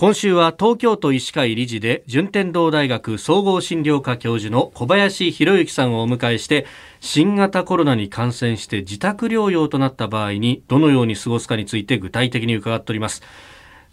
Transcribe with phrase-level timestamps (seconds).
[0.00, 6.64] 今週は東京都医師会理事で順天堂大学総合診療科教授の小林博之さんをお迎えして
[7.00, 13.22] 新型コロナに感染して自宅療養となった場合にどのように過ごすかについて具体的に伺っております。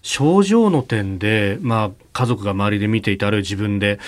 [0.01, 3.99] 症状の点で、まあ、家族が周りで見ていたあるいは自分で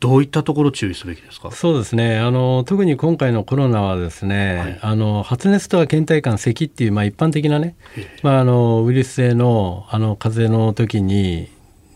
[0.00, 1.50] どういったところ注意すべきですか？
[1.52, 2.18] そうですね。
[2.18, 7.76] あの特に今回のコロナはですね、はい、あの発熱とか倦怠感咳っていう、まあ、一般的なね、
[8.22, 11.48] まあ、あのウイルス性のあの風邪の時に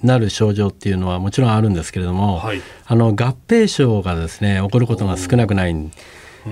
[0.03, 5.75] なる症状っていうのはもちろんあるんですけれども、はい、あの合併症がですね起こることが少なくない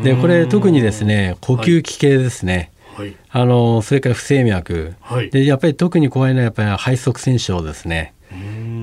[0.03, 8.15] でこれ特にですね呼吸器系ですね、はい、あのそれから不整脈、はい、でやっぱり特に怖いのはやっぱり肺塞栓症ですね。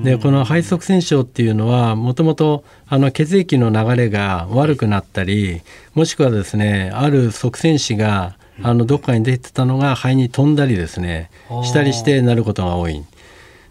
[0.04, 2.64] でこの肺塞栓症っていうのはもともと
[3.12, 5.62] 血液の流れが悪くなったり、
[5.94, 11.30] もしくはですねある塞栓子があのどこかに出てたのが肺に飛んだりですね
[11.64, 13.04] したりしてなることが多い。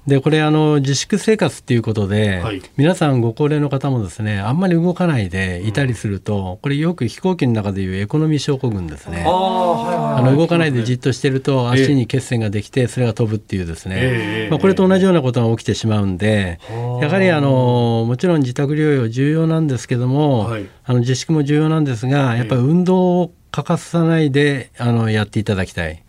[0.07, 9.23] でこれあの自粛生活っていうことで、はい、皆さんご高齢の方もですねあんまり動かないでいたりすると、うん、これよく飛行機の中でいうエコノミー症候群ですね。
[9.25, 26.01] あの動かないでじっとしてると足に血栓ができてそれが飛ぶっていうですね、えー、まあ、これと同じようなことが起きてしまうんで、えー、やはりあのもちろん自宅療養重要なんですけども、はい、あの自粛も重要なんですがやっぱり運動を欠かさないであのやっていただきたい。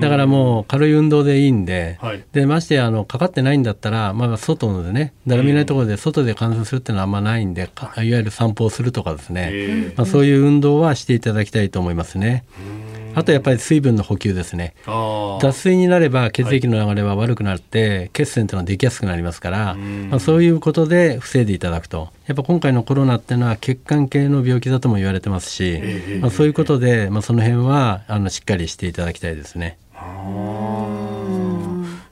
[0.00, 7.64] だからもう軽い運動でいいんで、はい、でましてあのかかってないんだったら、まあ、外のでね誰もいないところで外で観察するっていうのはあんまないんでい。
[7.64, 12.44] わゆる散歩をするとかですね、まあ、そういう運動はしていただきたいと思いますね。
[13.14, 14.74] あとやっぱり水分の補給ですね。
[14.86, 25.80] 脱水になれば血液の流れは悪くなって、血栓というのはできやすくなりますから、まあ、そういうことで防いでいただくとやっぱ今回のコロナっていうのは血管系の病気だとも言われてますし、
[26.20, 29.78] まあ、そういうことで、まあ、その辺はあのしっかりしていただきたいですね。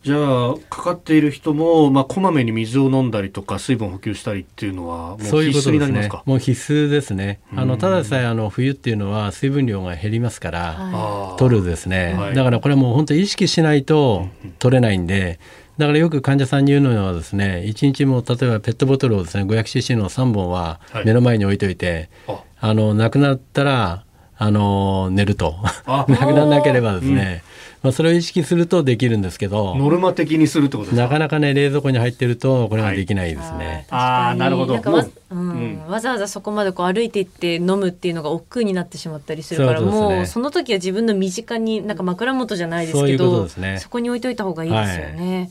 [0.03, 6.23] じゃあかかっている人も、まあ、こまめに水を飲んだりとか水分補給したりっていうのはもう必須になりますか？
[6.27, 7.41] もう必須ですね。
[7.55, 14.27] あのただでさえあの冬っていうのは水分量が減りますから、はい、取るですね、はい、だからこれはもう本当意識しないと
[14.59, 15.39] 取れないんで、
[15.79, 24.05] だからよく患者さんに言うのはですね1日も例えばペットボトルをですね 500cc の3本は目の前に置いといて、はい、あのなくなったら
[24.39, 25.57] あの寝ると。
[25.87, 27.43] なくならなければですね、
[27.83, 29.75] まあ、それを意識するとできるんですけど。
[29.77, 33.87] ノルマ的にするってことなかなかね冷蔵庫に入ってるとこれができないですね。
[33.91, 34.75] はい、ああなるほど。
[34.75, 35.83] わ,、うん。
[35.89, 45.39] わざわざそこまでこう歩いていって飲むっていうのが億劫になってしまったりするから、ね、もうその時は自分の身近になんか枕元じゃないですけどそ、ね、そこに置いといた方がいいですよね。
[45.39, 45.51] はい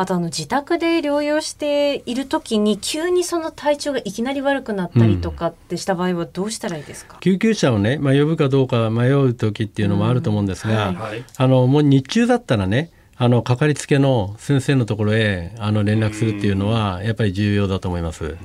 [0.00, 18.24] あとあの自宅で療養している時に急にその体調がいきなり悪くなったりとかってした場合はどうしたらいいですか、うん、救急車をね、まあ、呼ぶかどうか迷う時っていうのもあると思うんですが、うんはい、あのもう日中だったらねあのかかりつけの先生のところへあの連絡するっていうのはやっぱり重要だと思います。
[18.24, 18.38] うん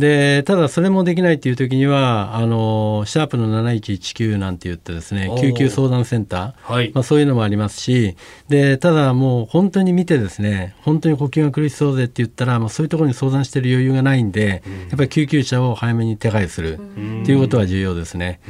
[0.00, 8.16] でただそれもできないっていう時にはあのシャープの7119なんて言ってですね救急相談センター、はい、まあ、そういうのもありますし
[8.48, 16.78] でただもう本当に見てですね本当に呼吸が苦しそうでって言ったら、まあ、そういうところに相談してる余裕がないんで、うん、やっぱり救急車を早めに手配するっ
[17.26, 18.40] ていうことは重要ですね。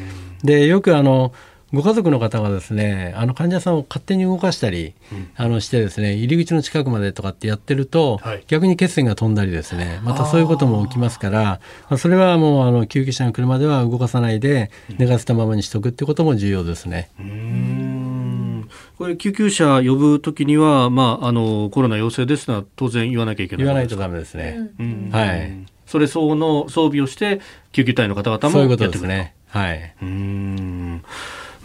[0.44, 1.34] でよくあの
[1.72, 17.10] ご家族の方がですねあの患者さんを勝手に動かしたり、うん、あのしてですね入り口の近くまでとかってやってると、はい、逆に血栓が飛んだりですねまたそういうことも起きますからまあ、それはもうあの救急車が来るまでは動かさないで寝かせたままにしとくってことも重要ですね。
[18.98, 24.70] これ救急車呼ぶときには、まあ、あのコロナ陽性ですのは当然言わなきゃいけない言わないとダメですね。
[25.10, 25.66] はい。
[25.86, 27.40] それ相応の装備をして
[27.72, 29.34] 救急隊の方々もそういうことですね。
[29.48, 29.94] はい。
[30.02, 31.02] うん。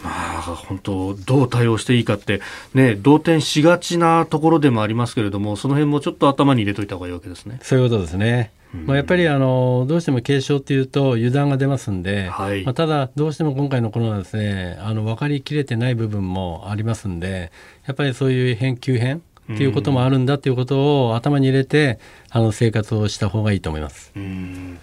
[0.06, 2.40] まあ、本当、どう対応していいかって、
[2.74, 7.58] ね、動転しがちなところでもありますけれども、その辺もちょっと頭に入れといた方がいいわけですね。
[7.62, 8.52] そういうことですね。
[8.84, 17.52] まあ、やっぱりあのどうしても軽症っていうと油断が出ますんで、はい、まあ、ただ、どうしても今回のコロナですねあの分かりきれてない部分もありますんで
[17.86, 21.98] やっぱりそういう変急変っていうこともあるんだっていうことを頭に入れて
[22.30, 24.12] あの生活をした方がいいと思います。
[24.16, 24.78] うん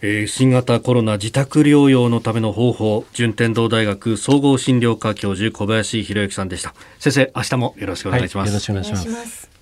[0.00, 6.74] えー、新型コロナ自宅療養のための方法順天堂大学総合診療科教授小林博之さんでした。
[6.98, 9.57] 先生明日もよろしくお願いします、はい、よろしくお願いします